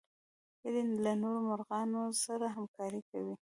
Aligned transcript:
هیلۍ 0.61 0.83
له 1.05 1.13
نورو 1.21 1.39
مرغانو 1.49 2.01
سره 2.23 2.45
همکاري 2.55 3.01
کوي 3.09 3.29